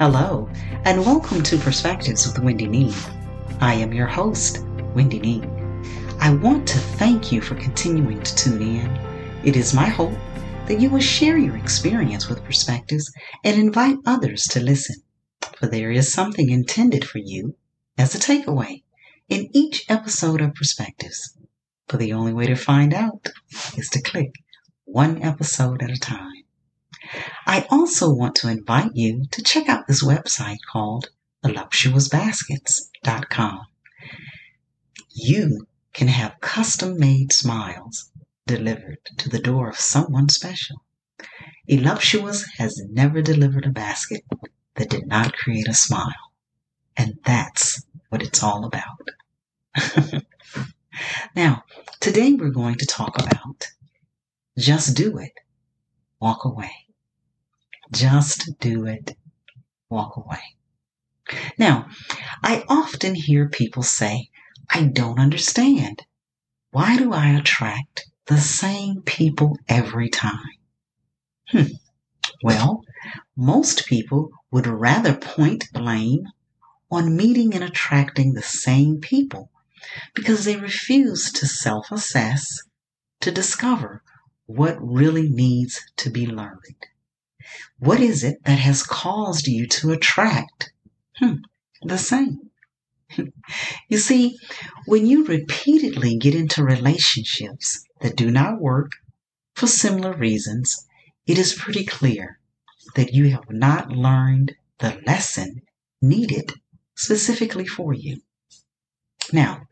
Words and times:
Hello, 0.00 0.50
and 0.84 1.06
welcome 1.06 1.40
to 1.44 1.56
Perspectives 1.56 2.26
with 2.26 2.40
Wendy 2.40 2.66
Nee. 2.66 2.92
I 3.60 3.74
am 3.74 3.92
your 3.92 4.08
host, 4.08 4.64
Wendy 4.92 5.20
Nee. 5.20 5.44
I 6.18 6.34
want 6.34 6.66
to 6.66 6.78
thank 6.78 7.30
you 7.30 7.40
for 7.40 7.54
continuing 7.54 8.20
to 8.20 8.34
tune 8.34 8.60
in. 8.60 8.90
It 9.44 9.54
is 9.54 9.72
my 9.72 9.86
hope 9.86 10.18
that 10.66 10.80
you 10.80 10.90
will 10.90 10.98
share 10.98 11.38
your 11.38 11.56
experience 11.56 12.28
with 12.28 12.42
Perspectives 12.42 13.08
and 13.44 13.56
invite 13.56 13.98
others 14.04 14.42
to 14.48 14.60
listen, 14.60 14.96
for 15.58 15.68
there 15.68 15.92
is 15.92 16.12
something 16.12 16.50
intended 16.50 17.04
for 17.04 17.18
you 17.18 17.54
as 17.96 18.16
a 18.16 18.18
takeaway 18.18 18.82
in 19.28 19.48
each 19.52 19.88
episode 19.88 20.40
of 20.40 20.54
Perspectives. 20.54 21.38
But 21.86 22.00
the 22.00 22.12
only 22.12 22.32
way 22.32 22.48
to 22.48 22.56
find 22.56 22.92
out 22.92 23.28
is 23.76 23.88
to 23.90 24.02
click 24.02 24.32
one 24.86 25.22
episode 25.22 25.84
at 25.84 25.90
a 25.90 26.00
time. 26.00 26.43
I 27.46 27.66
also 27.70 28.12
want 28.12 28.34
to 28.36 28.48
invite 28.48 28.92
you 28.94 29.26
to 29.30 29.42
check 29.42 29.68
out 29.68 29.86
this 29.86 30.02
website 30.02 30.56
called 30.70 31.10
voluptuousbaskets.com. 31.44 33.66
You 35.10 35.66
can 35.92 36.08
have 36.08 36.40
custom 36.40 36.98
made 36.98 37.32
smiles 37.32 38.10
delivered 38.46 38.98
to 39.18 39.28
the 39.28 39.38
door 39.38 39.68
of 39.68 39.78
someone 39.78 40.28
special. 40.28 40.82
Voluptuous 41.68 42.44
has 42.58 42.82
never 42.90 43.22
delivered 43.22 43.66
a 43.66 43.70
basket 43.70 44.24
that 44.74 44.90
did 44.90 45.06
not 45.06 45.34
create 45.34 45.68
a 45.68 45.74
smile. 45.74 46.32
And 46.96 47.18
that's 47.24 47.84
what 48.08 48.22
it's 48.22 48.42
all 48.42 48.64
about. 48.64 49.08
now, 51.36 51.64
today 52.00 52.32
we're 52.34 52.50
going 52.50 52.76
to 52.76 52.86
talk 52.86 53.18
about 53.18 53.68
just 54.58 54.96
do 54.96 55.18
it, 55.18 55.32
walk 56.20 56.44
away. 56.44 56.83
Just 57.94 58.58
do 58.58 58.86
it, 58.86 59.16
walk 59.88 60.16
away. 60.16 60.42
Now, 61.56 61.88
I 62.42 62.64
often 62.68 63.14
hear 63.14 63.48
people 63.48 63.84
say, 63.84 64.30
I 64.68 64.82
don't 64.82 65.20
understand. 65.20 66.04
Why 66.72 66.96
do 66.96 67.12
I 67.12 67.28
attract 67.28 68.06
the 68.26 68.40
same 68.40 69.02
people 69.02 69.56
every 69.68 70.08
time? 70.08 70.58
Hmm. 71.50 71.72
Well, 72.42 72.82
most 73.36 73.86
people 73.86 74.30
would 74.50 74.66
rather 74.66 75.14
point 75.14 75.72
blame 75.72 76.26
on 76.90 77.16
meeting 77.16 77.54
and 77.54 77.62
attracting 77.62 78.34
the 78.34 78.42
same 78.42 79.00
people 79.00 79.50
because 80.14 80.44
they 80.44 80.56
refuse 80.56 81.30
to 81.32 81.46
self 81.46 81.92
assess 81.92 82.44
to 83.20 83.30
discover 83.30 84.02
what 84.46 84.76
really 84.80 85.28
needs 85.28 85.80
to 85.98 86.10
be 86.10 86.26
learned. 86.26 86.86
What 87.78 88.00
is 88.00 88.24
it 88.24 88.44
that 88.44 88.58
has 88.58 88.82
caused 88.82 89.46
you 89.46 89.66
to 89.66 89.92
attract 89.92 90.72
hmm, 91.18 91.36
the 91.82 91.98
same? 91.98 92.50
you 93.88 93.98
see, 93.98 94.38
when 94.86 95.06
you 95.06 95.24
repeatedly 95.24 96.16
get 96.16 96.34
into 96.34 96.64
relationships 96.64 97.84
that 98.00 98.16
do 98.16 98.30
not 98.30 98.60
work 98.60 98.92
for 99.54 99.66
similar 99.66 100.14
reasons, 100.14 100.86
it 101.26 101.38
is 101.38 101.54
pretty 101.54 101.84
clear 101.84 102.38
that 102.96 103.12
you 103.12 103.30
have 103.30 103.50
not 103.50 103.90
learned 103.90 104.54
the 104.78 105.00
lesson 105.06 105.62
needed 106.00 106.52
specifically 106.94 107.66
for 107.66 107.92
you. 107.92 108.20
Now, 109.32 109.66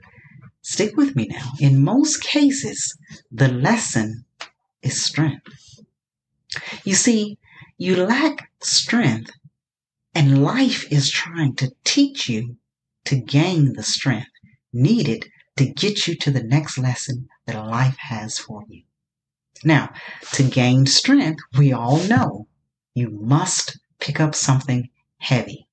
stick 0.62 0.96
with 0.96 1.14
me 1.14 1.26
now. 1.26 1.52
In 1.60 1.84
most 1.84 2.22
cases, 2.22 2.96
the 3.30 3.48
lesson 3.48 4.24
is 4.82 5.02
strength. 5.02 5.82
You 6.84 6.94
see, 6.94 7.38
you 7.76 7.96
lack 7.96 8.50
strength, 8.60 9.30
and 10.14 10.42
life 10.42 10.90
is 10.92 11.10
trying 11.10 11.54
to 11.56 11.72
teach 11.84 12.28
you 12.28 12.56
to 13.04 13.16
gain 13.16 13.72
the 13.72 13.82
strength 13.82 14.30
needed 14.72 15.30
to 15.56 15.66
get 15.66 16.06
you 16.06 16.16
to 16.16 16.30
the 16.30 16.42
next 16.42 16.78
lesson 16.78 17.28
that 17.46 17.66
life 17.66 17.96
has 17.98 18.38
for 18.38 18.64
you. 18.68 18.82
Now, 19.64 19.92
to 20.32 20.42
gain 20.42 20.86
strength, 20.86 21.42
we 21.56 21.72
all 21.72 21.98
know 21.98 22.48
you 22.94 23.10
must 23.10 23.78
pick 24.00 24.18
up 24.20 24.34
something 24.34 24.90
heavy. 25.18 25.66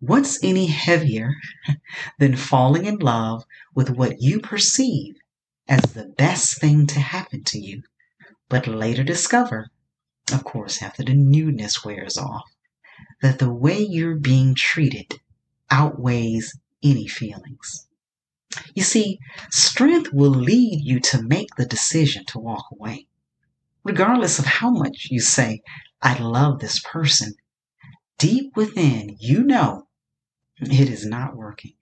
What's 0.00 0.42
any 0.44 0.66
heavier 0.66 1.34
than 2.18 2.36
falling 2.36 2.84
in 2.84 2.98
love 2.98 3.44
with 3.74 3.90
what 3.90 4.20
you 4.20 4.40
perceive 4.40 5.16
as 5.66 5.92
the 5.92 6.06
best 6.06 6.60
thing 6.60 6.86
to 6.88 7.00
happen 7.00 7.42
to 7.44 7.58
you, 7.58 7.82
but 8.48 8.66
later 8.66 9.02
discover, 9.02 9.70
of 10.32 10.44
course, 10.44 10.82
after 10.82 11.02
the 11.02 11.14
newness 11.14 11.84
wears 11.84 12.16
off, 12.16 12.50
that 13.22 13.38
the 13.38 13.52
way 13.52 13.78
you're 13.78 14.16
being 14.16 14.54
treated 14.54 15.20
outweighs 15.70 16.58
any 16.82 17.06
feelings? 17.06 17.86
You 18.74 18.82
see, 18.82 19.18
strength 19.50 20.12
will 20.12 20.30
lead 20.30 20.80
you 20.82 21.00
to 21.00 21.22
make 21.22 21.54
the 21.56 21.66
decision 21.66 22.24
to 22.26 22.38
walk 22.38 22.66
away. 22.72 23.06
Regardless 23.82 24.38
of 24.38 24.46
how 24.46 24.70
much 24.70 25.08
you 25.10 25.20
say, 25.20 25.62
I 26.00 26.18
love 26.18 26.60
this 26.60 26.80
person, 26.80 27.34
deep 28.18 28.56
within, 28.56 29.16
you 29.18 29.42
know 29.42 29.88
it 30.60 30.88
is 30.88 31.04
not 31.04 31.36
working. 31.36 31.74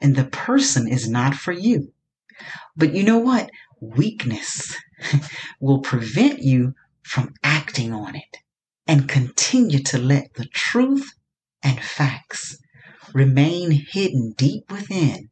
And 0.00 0.14
the 0.14 0.24
person 0.24 0.88
is 0.88 1.08
not 1.08 1.34
for 1.34 1.52
you. 1.52 1.92
But 2.76 2.94
you 2.94 3.02
know 3.02 3.18
what? 3.18 3.50
Weakness 3.80 4.76
will 5.60 5.80
prevent 5.80 6.40
you 6.40 6.74
from 7.08 7.32
acting 7.42 7.90
on 7.90 8.14
it 8.14 8.36
and 8.86 9.08
continue 9.08 9.82
to 9.82 9.96
let 9.96 10.34
the 10.34 10.44
truth 10.44 11.10
and 11.62 11.82
facts 11.82 12.58
remain 13.14 13.70
hidden 13.70 14.34
deep 14.36 14.70
within 14.70 15.30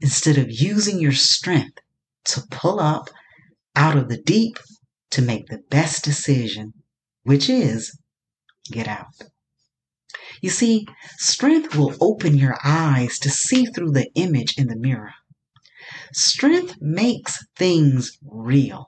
instead 0.00 0.38
of 0.38 0.46
using 0.48 1.00
your 1.00 1.12
strength 1.12 1.78
to 2.24 2.42
pull 2.50 2.78
up 2.78 3.10
out 3.74 3.96
of 3.96 4.08
the 4.08 4.22
deep 4.22 4.56
to 5.10 5.20
make 5.20 5.46
the 5.46 5.62
best 5.68 6.04
decision, 6.04 6.72
which 7.24 7.50
is 7.50 7.98
get 8.70 8.86
out. 8.86 9.14
You 10.40 10.50
see, 10.50 10.86
strength 11.18 11.74
will 11.76 11.96
open 12.00 12.36
your 12.36 12.56
eyes 12.64 13.18
to 13.18 13.30
see 13.30 13.66
through 13.66 13.92
the 13.92 14.08
image 14.14 14.56
in 14.56 14.68
the 14.68 14.76
mirror. 14.76 15.12
Strength 16.12 16.76
makes 16.80 17.36
things 17.56 18.16
real. 18.24 18.86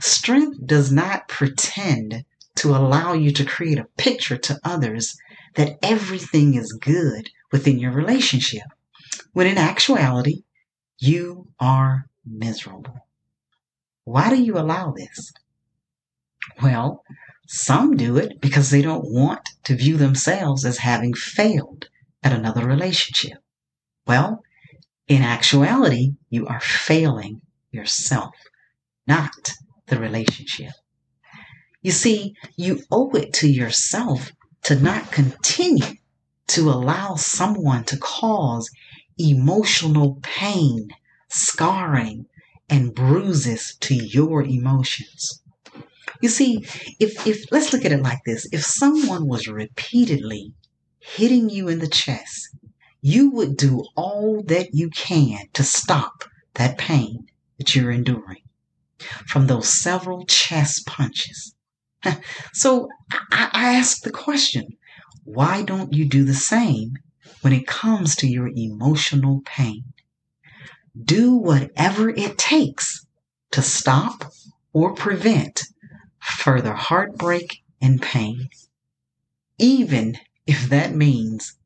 Strength 0.00 0.58
does 0.64 0.92
not 0.92 1.28
pretend 1.28 2.24
to 2.56 2.70
allow 2.70 3.12
you 3.12 3.32
to 3.32 3.44
create 3.44 3.78
a 3.78 3.88
picture 3.96 4.36
to 4.36 4.60
others 4.64 5.16
that 5.54 5.78
everything 5.82 6.54
is 6.54 6.72
good 6.72 7.30
within 7.50 7.78
your 7.78 7.92
relationship, 7.92 8.64
when 9.32 9.46
in 9.46 9.58
actuality, 9.58 10.42
you 10.98 11.48
are 11.58 12.06
miserable. 12.24 13.06
Why 14.04 14.30
do 14.30 14.42
you 14.42 14.58
allow 14.58 14.92
this? 14.92 15.32
Well, 16.62 17.02
some 17.46 17.96
do 17.96 18.16
it 18.16 18.40
because 18.40 18.70
they 18.70 18.82
don't 18.82 19.04
want 19.04 19.50
to 19.64 19.76
view 19.76 19.96
themselves 19.96 20.64
as 20.64 20.78
having 20.78 21.14
failed 21.14 21.88
at 22.22 22.32
another 22.32 22.66
relationship. 22.66 23.38
Well, 24.06 24.42
in 25.08 25.22
actuality, 25.22 26.14
you 26.30 26.46
are 26.46 26.60
failing 26.60 27.42
yourself, 27.70 28.34
not 29.06 29.52
the 29.86 29.98
relationship. 29.98 30.72
You 31.82 31.92
see, 31.92 32.34
you 32.56 32.82
owe 32.90 33.10
it 33.10 33.32
to 33.34 33.48
yourself 33.48 34.32
to 34.64 34.76
not 34.76 35.10
continue 35.10 35.96
to 36.48 36.70
allow 36.70 37.16
someone 37.16 37.84
to 37.84 37.96
cause 37.96 38.70
emotional 39.18 40.18
pain, 40.22 40.88
scarring, 41.28 42.26
and 42.70 42.94
bruises 42.94 43.76
to 43.80 43.94
your 43.94 44.42
emotions. 44.44 45.42
You 46.20 46.28
see, 46.28 46.58
if, 47.00 47.26
if 47.26 47.50
let's 47.50 47.72
look 47.72 47.84
at 47.84 47.92
it 47.92 48.02
like 48.02 48.20
this 48.24 48.46
if 48.52 48.64
someone 48.64 49.26
was 49.26 49.48
repeatedly 49.48 50.52
hitting 51.00 51.50
you 51.50 51.68
in 51.68 51.80
the 51.80 51.88
chest, 51.88 52.56
you 53.00 53.30
would 53.30 53.56
do 53.56 53.84
all 53.96 54.42
that 54.44 54.68
you 54.72 54.88
can 54.90 55.48
to 55.54 55.64
stop 55.64 56.24
that 56.54 56.78
pain 56.78 57.26
that 57.58 57.74
you're 57.74 57.90
enduring 57.90 58.41
from 59.26 59.46
those 59.46 59.68
several 59.68 60.24
chest 60.26 60.86
punches. 60.86 61.54
So 62.52 62.88
I, 63.10 63.50
I 63.52 63.74
ask 63.74 64.02
the 64.02 64.10
question 64.10 64.76
why 65.24 65.62
don't 65.62 65.92
you 65.92 66.04
do 66.08 66.24
the 66.24 66.34
same 66.34 66.94
when 67.42 67.52
it 67.52 67.66
comes 67.66 68.16
to 68.16 68.26
your 68.26 68.48
emotional 68.54 69.42
pain? 69.44 69.84
Do 71.00 71.36
whatever 71.36 72.10
it 72.10 72.38
takes 72.38 73.06
to 73.52 73.62
stop 73.62 74.32
or 74.72 74.94
prevent 74.94 75.62
further 76.20 76.74
heartbreak 76.74 77.62
and 77.80 78.02
pain, 78.02 78.48
even 79.58 80.18
if 80.46 80.68
that 80.68 80.94
means 80.94 81.56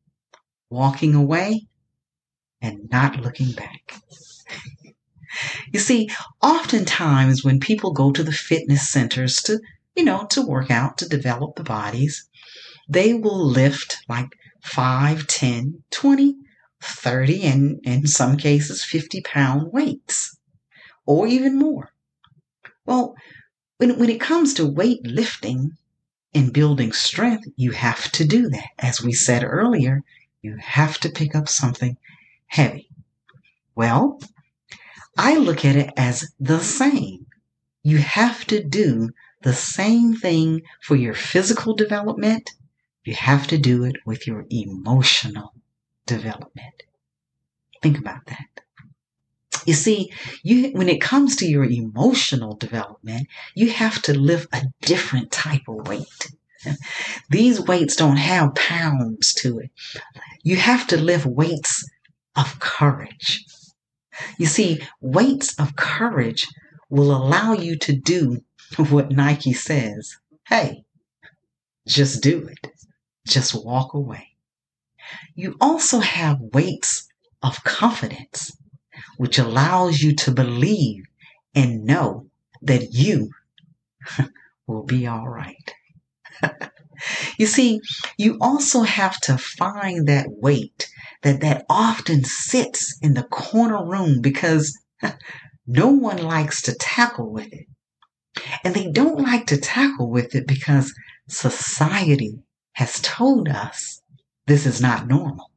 walking 0.70 1.14
away 1.14 1.66
and 2.60 2.88
not 2.90 3.20
looking 3.20 3.52
back. 3.52 4.00
you 5.72 5.80
see, 5.80 6.10
oftentimes 6.42 7.44
when 7.44 7.60
people 7.60 7.92
go 7.92 8.12
to 8.12 8.22
the 8.22 8.32
fitness 8.32 8.88
centers 8.88 9.42
to 9.42 9.60
you 9.96 10.04
know, 10.04 10.26
to 10.26 10.42
work 10.42 10.70
out, 10.70 10.98
to 10.98 11.08
develop 11.08 11.56
the 11.56 11.64
bodies. 11.64 12.28
they 12.88 13.14
will 13.14 13.44
lift 13.44 13.96
like 14.08 14.36
5, 14.62 15.26
10, 15.26 15.82
20, 15.90 16.36
30, 16.82 17.42
and 17.42 17.80
in 17.82 18.06
some 18.06 18.36
cases 18.36 18.84
50 18.84 19.22
pound 19.22 19.72
weights 19.72 20.36
or 21.06 21.26
even 21.26 21.58
more. 21.58 21.92
Well, 22.84 23.16
when, 23.78 23.98
when 23.98 24.10
it 24.10 24.20
comes 24.20 24.54
to 24.54 24.70
weightlifting 24.70 25.70
and 26.34 26.52
building 26.52 26.92
strength, 26.92 27.48
you 27.56 27.72
have 27.72 28.12
to 28.12 28.24
do 28.24 28.48
that. 28.50 28.68
As 28.78 29.02
we 29.02 29.12
said 29.12 29.42
earlier, 29.42 30.02
you 30.42 30.56
have 30.58 30.98
to 31.00 31.08
pick 31.08 31.34
up 31.34 31.48
something 31.48 31.96
heavy. 32.46 32.88
Well, 33.74 34.20
I 35.16 35.36
look 35.36 35.64
at 35.64 35.76
it 35.76 35.92
as 35.96 36.32
the 36.38 36.60
same. 36.60 37.26
You 37.82 37.98
have 37.98 38.46
to 38.46 38.62
do 38.62 39.10
the 39.42 39.54
same 39.54 40.14
thing 40.14 40.62
for 40.82 40.96
your 40.96 41.14
physical 41.14 41.74
development. 41.74 42.50
You 43.04 43.14
have 43.14 43.46
to 43.48 43.58
do 43.58 43.84
it 43.84 43.96
with 44.04 44.26
your 44.26 44.44
emotional 44.50 45.54
development. 46.06 46.82
Think 47.82 47.98
about 47.98 48.26
that. 48.26 48.62
You 49.64 49.74
see, 49.74 50.12
you 50.42 50.70
when 50.72 50.88
it 50.88 51.00
comes 51.00 51.36
to 51.36 51.46
your 51.46 51.64
emotional 51.64 52.54
development, 52.56 53.28
you 53.54 53.70
have 53.70 54.00
to 54.02 54.18
lift 54.18 54.48
a 54.54 54.62
different 54.80 55.32
type 55.32 55.68
of 55.68 55.88
weight. 55.88 56.30
These 57.30 57.60
weights 57.60 57.96
don't 57.96 58.16
have 58.16 58.54
pounds 58.54 59.34
to 59.34 59.58
it. 59.58 59.70
You 60.42 60.56
have 60.56 60.86
to 60.88 60.96
lift 60.96 61.26
weights 61.26 61.88
of 62.36 62.58
courage. 62.60 63.44
You 64.38 64.46
see, 64.46 64.80
weights 65.00 65.58
of 65.58 65.76
courage 65.76 66.46
will 66.88 67.14
allow 67.14 67.52
you 67.52 67.76
to 67.78 67.94
do 67.94 68.42
what 68.76 69.10
Nike 69.10 69.52
says. 69.52 70.16
Hey, 70.46 70.84
just 71.86 72.22
do 72.22 72.46
it. 72.46 72.72
Just 73.26 73.54
walk 73.54 73.94
away. 73.94 74.36
You 75.34 75.56
also 75.60 76.00
have 76.00 76.40
weights 76.40 77.08
of 77.42 77.62
confidence 77.64 78.56
which 79.16 79.38
allows 79.38 80.00
you 80.00 80.14
to 80.14 80.30
believe 80.30 81.04
and 81.54 81.84
know 81.84 82.26
that 82.62 82.92
you 82.92 83.30
will 84.66 84.82
be 84.82 85.06
all 85.06 85.28
right. 85.28 85.74
you 87.38 87.46
see, 87.46 87.80
you 88.16 88.36
also 88.40 88.82
have 88.82 89.18
to 89.20 89.38
find 89.38 90.08
that 90.08 90.26
weight 90.28 90.90
that 91.22 91.40
that 91.40 91.64
often 91.68 92.24
sits 92.24 92.98
in 93.02 93.14
the 93.14 93.24
corner 93.24 93.84
room 93.84 94.20
because 94.20 94.76
no 95.66 95.88
one 95.88 96.22
likes 96.22 96.62
to 96.62 96.74
tackle 96.74 97.32
with 97.32 97.52
it. 97.52 97.66
And 98.64 98.74
they 98.74 98.90
don't 98.90 99.20
like 99.20 99.46
to 99.46 99.56
tackle 99.56 100.10
with 100.10 100.34
it 100.34 100.46
because 100.46 100.92
society 101.28 102.38
has 102.72 103.00
told 103.00 103.48
us 103.48 104.02
this 104.46 104.66
is 104.66 104.80
not 104.80 105.08
normal. 105.08 105.50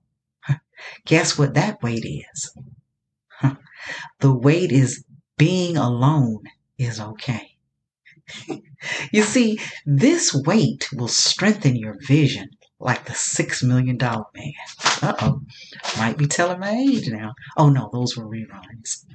Guess 1.05 1.37
what 1.37 1.53
that 1.55 1.81
weight 1.83 2.05
is? 2.05 2.57
The 4.19 4.33
weight 4.33 4.73
is 4.73 5.05
being 5.37 5.77
alone 5.77 6.43
is 6.77 6.99
okay. 6.99 7.55
you 9.11 9.23
see, 9.23 9.59
this 9.85 10.33
weight 10.33 10.89
will 10.91 11.07
strengthen 11.07 11.77
your 11.77 11.95
vision 12.05 12.49
like 12.79 13.05
the 13.05 13.13
six 13.13 13.61
million 13.63 13.97
dollar 13.97 14.25
man. 14.35 14.53
Uh 15.01 15.13
oh. 15.21 15.41
Might 15.97 16.17
be 16.17 16.27
telling 16.27 16.59
my 16.59 16.71
age 16.71 17.09
now. 17.09 17.33
Oh 17.57 17.69
no, 17.69 17.89
those 17.91 18.15
were 18.15 18.25
reruns. 18.25 19.05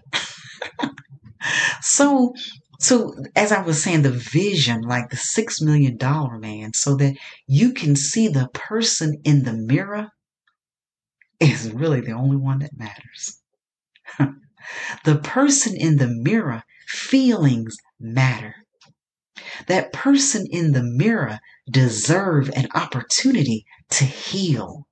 so 1.80 2.34
so 2.78 3.14
as 3.34 3.52
I 3.52 3.62
was 3.62 3.82
saying, 3.82 4.02
the 4.02 4.10
vision 4.10 4.82
like 4.82 5.10
the 5.10 5.16
six 5.16 5.60
million 5.60 5.96
dollar 5.96 6.38
man, 6.38 6.74
so 6.74 6.96
that 6.96 7.16
you 7.46 7.72
can 7.72 7.96
see 7.96 8.28
the 8.28 8.48
person 8.52 9.20
in 9.24 9.44
the 9.44 9.52
mirror 9.52 10.10
is 11.40 11.70
really 11.72 12.00
the 12.00 12.12
only 12.12 12.36
one 12.36 12.60
that 12.60 12.76
matters. 12.76 13.40
The 15.04 15.16
person 15.16 15.76
in 15.76 15.98
the 15.98 16.08
mirror, 16.08 16.62
feelings 16.86 17.76
matter. 18.00 18.63
That 19.66 19.92
person 19.92 20.46
in 20.50 20.72
the 20.72 20.82
mirror 20.82 21.40
deserve 21.70 22.50
an 22.50 22.68
opportunity 22.74 23.66
to 23.90 24.04
heal 24.04 24.86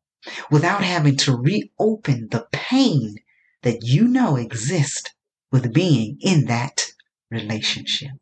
without 0.50 0.84
having 0.84 1.16
to 1.16 1.36
reopen 1.36 2.28
the 2.30 2.46
pain 2.52 3.16
that 3.62 3.82
you 3.82 4.08
know 4.08 4.36
exists 4.36 5.10
with 5.50 5.72
being 5.72 6.18
in 6.20 6.46
that 6.46 6.86
relationship. 7.30 8.12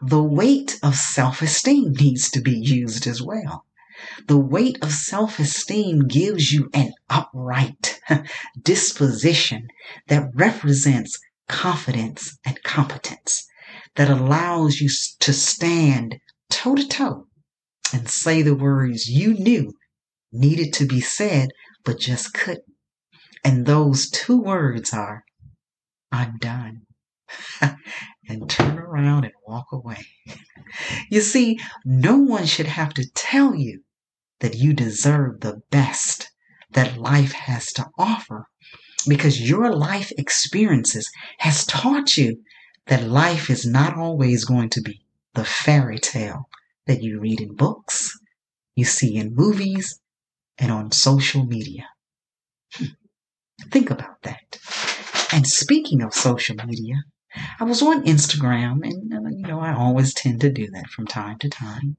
The 0.00 0.22
weight 0.22 0.78
of 0.82 0.94
self-esteem 0.94 1.92
needs 1.92 2.30
to 2.30 2.40
be 2.40 2.56
used 2.58 3.06
as 3.06 3.20
well. 3.20 3.64
The 4.28 4.38
weight 4.38 4.78
of 4.82 4.92
self 4.92 5.40
esteem 5.40 6.06
gives 6.06 6.52
you 6.52 6.70
an 6.72 6.92
upright 7.10 8.00
disposition 8.62 9.68
that 10.06 10.30
represents 10.34 11.18
confidence 11.48 12.38
and 12.44 12.62
competence, 12.62 13.47
that 13.98 14.08
allows 14.08 14.80
you 14.80 14.88
to 15.18 15.32
stand 15.32 16.20
toe 16.48 16.76
to 16.76 16.86
toe 16.86 17.26
and 17.92 18.08
say 18.08 18.42
the 18.42 18.54
words 18.54 19.08
you 19.08 19.34
knew 19.34 19.72
needed 20.30 20.72
to 20.72 20.86
be 20.86 21.00
said, 21.00 21.48
but 21.84 21.98
just 21.98 22.32
couldn't. 22.32 22.64
And 23.44 23.66
those 23.66 24.08
two 24.08 24.40
words 24.40 24.94
are, 24.94 25.24
I'm 26.12 26.38
done. 26.38 26.82
and 28.28 28.48
turn 28.48 28.78
around 28.78 29.24
and 29.24 29.34
walk 29.44 29.66
away. 29.72 30.06
you 31.10 31.20
see, 31.20 31.58
no 31.84 32.18
one 32.18 32.46
should 32.46 32.66
have 32.66 32.94
to 32.94 33.10
tell 33.16 33.52
you 33.56 33.82
that 34.38 34.54
you 34.54 34.74
deserve 34.74 35.40
the 35.40 35.60
best 35.72 36.30
that 36.70 36.98
life 36.98 37.32
has 37.32 37.72
to 37.72 37.86
offer 37.98 38.46
because 39.08 39.40
your 39.40 39.74
life 39.74 40.12
experiences 40.16 41.10
has 41.38 41.66
taught 41.66 42.16
you 42.16 42.36
that 42.88 43.08
life 43.08 43.50
is 43.50 43.64
not 43.64 43.96
always 43.96 44.44
going 44.44 44.70
to 44.70 44.80
be 44.80 45.02
the 45.34 45.44
fairy 45.44 45.98
tale 45.98 46.48
that 46.86 47.02
you 47.02 47.20
read 47.20 47.40
in 47.40 47.54
books, 47.54 48.18
you 48.74 48.84
see 48.84 49.16
in 49.16 49.34
movies, 49.34 50.00
and 50.58 50.72
on 50.72 50.90
social 50.90 51.44
media. 51.44 51.84
Hmm. 52.74 52.86
Think 53.70 53.90
about 53.90 54.22
that. 54.22 54.58
And 55.32 55.46
speaking 55.46 56.02
of 56.02 56.14
social 56.14 56.56
media, 56.56 56.96
I 57.60 57.64
was 57.64 57.82
on 57.82 58.04
Instagram, 58.04 58.80
and 58.82 59.12
uh, 59.12 59.28
you 59.28 59.46
know, 59.46 59.60
I 59.60 59.74
always 59.74 60.14
tend 60.14 60.40
to 60.40 60.50
do 60.50 60.68
that 60.70 60.88
from 60.88 61.06
time 61.06 61.38
to 61.40 61.48
time. 61.50 61.96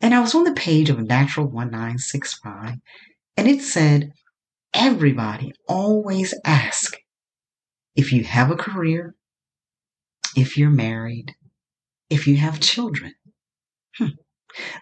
And 0.00 0.12
I 0.14 0.20
was 0.20 0.34
on 0.34 0.44
the 0.44 0.52
page 0.52 0.90
of 0.90 0.98
Natural 0.98 1.46
1965, 1.46 2.74
and 3.36 3.48
it 3.48 3.62
said, 3.62 4.12
everybody 4.74 5.54
always 5.68 6.34
ask 6.44 6.96
if 7.94 8.12
you 8.12 8.24
have 8.24 8.50
a 8.50 8.56
career, 8.56 9.14
if 10.36 10.56
you're 10.56 10.70
married, 10.70 11.34
if 12.10 12.26
you 12.26 12.36
have 12.36 12.60
children. 12.60 13.14
Hmm. 13.96 14.08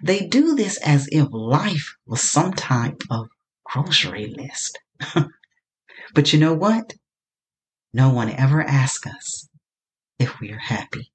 They 0.02 0.26
do 0.26 0.54
this 0.54 0.76
as 0.78 1.08
if 1.10 1.28
life 1.30 1.94
was 2.06 2.20
some 2.20 2.52
type 2.52 3.00
of 3.10 3.28
grocery 3.64 4.26
list. 4.26 4.78
but 6.14 6.32
you 6.32 6.38
know 6.38 6.54
what? 6.54 6.94
No 7.92 8.10
one 8.10 8.30
ever 8.30 8.62
asks 8.62 9.06
us 9.06 9.48
if 10.18 10.40
we 10.40 10.50
are 10.52 10.58
happy. 10.58 11.12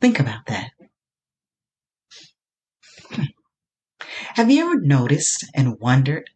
Think 0.00 0.20
about 0.20 0.46
that. 0.46 0.70
Have 4.34 4.50
you 4.50 4.64
ever 4.64 4.80
noticed 4.80 5.46
and 5.54 5.78
wondered 5.80 6.30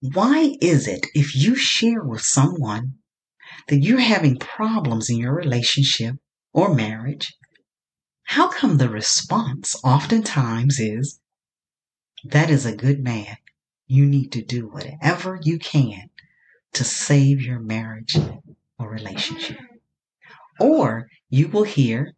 why 0.00 0.56
is 0.60 0.86
it 0.86 1.06
if 1.14 1.34
you 1.34 1.54
share 1.54 2.02
with 2.02 2.22
someone 2.22 2.99
that 3.70 3.78
you're 3.78 4.00
having 4.00 4.36
problems 4.36 5.08
in 5.08 5.16
your 5.16 5.32
relationship 5.32 6.16
or 6.52 6.74
marriage, 6.74 7.36
how 8.24 8.48
come 8.48 8.76
the 8.76 8.88
response 8.88 9.76
oftentimes 9.84 10.80
is, 10.80 11.20
that 12.24 12.50
is 12.50 12.66
a 12.66 12.76
good 12.76 13.02
man. 13.02 13.36
You 13.86 14.06
need 14.06 14.32
to 14.32 14.42
do 14.42 14.68
whatever 14.68 15.38
you 15.42 15.58
can 15.58 16.10
to 16.74 16.84
save 16.84 17.40
your 17.40 17.60
marriage 17.60 18.18
or 18.78 18.90
relationship. 18.90 19.58
Or 20.58 21.08
you 21.28 21.46
will 21.48 21.62
hear, 21.62 22.14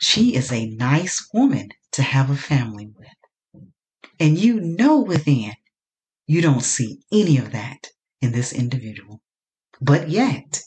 she 0.00 0.34
is 0.34 0.50
a 0.50 0.70
nice 0.70 1.28
woman 1.34 1.68
to 1.92 2.02
have 2.02 2.30
a 2.30 2.36
family 2.36 2.90
with. 2.98 3.62
And 4.18 4.38
you 4.38 4.58
know 4.58 5.00
within, 5.00 5.52
you 6.26 6.40
don't 6.40 6.62
see 6.62 7.00
any 7.12 7.36
of 7.36 7.52
that 7.52 7.88
in 8.22 8.32
this 8.32 8.54
individual. 8.54 9.20
But 9.80 10.08
yet, 10.10 10.61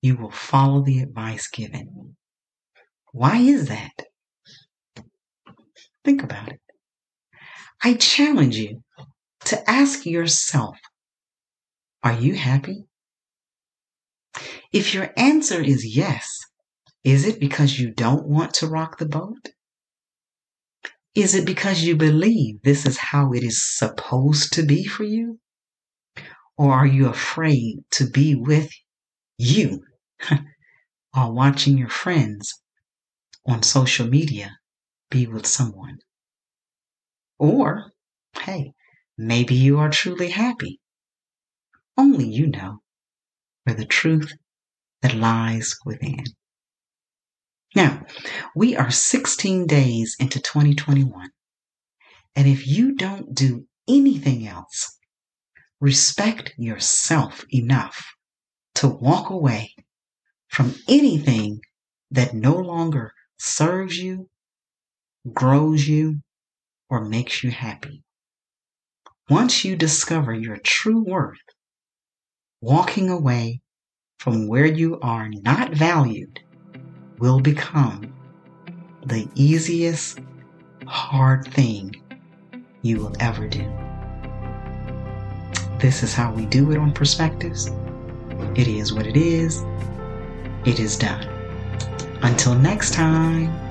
you 0.00 0.16
will 0.16 0.30
follow 0.30 0.82
the 0.82 1.00
advice 1.00 1.48
given. 1.48 2.16
Why 3.12 3.38
is 3.38 3.68
that? 3.68 4.04
Think 6.04 6.22
about 6.22 6.52
it. 6.52 6.60
I 7.82 7.94
challenge 7.94 8.56
you 8.56 8.82
to 9.46 9.70
ask 9.70 10.06
yourself, 10.06 10.76
are 12.02 12.14
you 12.14 12.34
happy? 12.34 12.86
If 14.72 14.94
your 14.94 15.10
answer 15.16 15.60
is 15.60 15.96
yes, 15.96 16.28
is 17.04 17.26
it 17.26 17.40
because 17.40 17.78
you 17.78 17.90
don't 17.90 18.26
want 18.26 18.54
to 18.54 18.66
rock 18.66 18.98
the 18.98 19.06
boat? 19.06 19.48
Is 21.14 21.34
it 21.34 21.46
because 21.46 21.82
you 21.82 21.96
believe 21.96 22.62
this 22.62 22.86
is 22.86 22.98
how 22.98 23.32
it 23.32 23.42
is 23.42 23.76
supposed 23.76 24.52
to 24.52 24.62
be 24.62 24.84
for 24.84 25.04
you? 25.04 25.40
Or 26.56 26.72
are 26.72 26.86
you 26.86 27.08
afraid 27.08 27.84
to 27.92 28.08
be 28.08 28.34
with 28.34 28.70
you 29.38 29.84
are 31.14 31.32
watching 31.32 31.78
your 31.78 31.88
friends 31.88 32.60
on 33.46 33.62
social 33.62 34.06
media 34.06 34.58
be 35.10 35.26
with 35.26 35.46
someone? 35.46 35.98
Or, 37.38 37.92
hey, 38.40 38.72
maybe 39.16 39.54
you 39.54 39.78
are 39.78 39.90
truly 39.90 40.30
happy. 40.30 40.80
Only 41.96 42.28
you 42.28 42.48
know 42.48 42.82
for 43.64 43.74
the 43.74 43.86
truth 43.86 44.32
that 45.02 45.14
lies 45.14 45.76
within. 45.84 46.24
Now, 47.76 48.04
we 48.56 48.76
are 48.76 48.90
16 48.90 49.66
days 49.66 50.16
into 50.18 50.40
2021. 50.40 51.30
And 52.34 52.48
if 52.48 52.66
you 52.66 52.94
don't 52.94 53.34
do 53.34 53.66
anything 53.88 54.46
else, 54.46 54.98
respect 55.80 56.54
yourself 56.56 57.44
enough 57.50 58.04
to 58.78 58.86
walk 58.86 59.30
away 59.30 59.74
from 60.48 60.72
anything 60.86 61.60
that 62.12 62.32
no 62.32 62.54
longer 62.54 63.12
serves 63.36 63.98
you, 63.98 64.28
grows 65.32 65.88
you, 65.88 66.20
or 66.88 67.04
makes 67.04 67.42
you 67.42 67.50
happy. 67.50 68.04
Once 69.28 69.64
you 69.64 69.74
discover 69.74 70.32
your 70.32 70.58
true 70.58 71.02
worth, 71.02 71.40
walking 72.60 73.10
away 73.10 73.60
from 74.20 74.46
where 74.46 74.66
you 74.66 75.00
are 75.00 75.28
not 75.28 75.74
valued 75.74 76.38
will 77.18 77.40
become 77.40 78.14
the 79.06 79.28
easiest 79.34 80.20
hard 80.86 81.44
thing 81.52 81.92
you 82.82 82.98
will 82.98 83.16
ever 83.18 83.48
do. 83.48 83.68
This 85.80 86.04
is 86.04 86.14
how 86.14 86.32
we 86.32 86.46
do 86.46 86.70
it 86.70 86.78
on 86.78 86.92
Perspectives. 86.92 87.72
It 88.54 88.68
is 88.68 88.92
what 88.92 89.06
it 89.06 89.16
is. 89.16 89.64
It 90.64 90.80
is 90.80 90.96
done. 90.96 91.26
Until 92.22 92.54
next 92.54 92.94
time. 92.94 93.67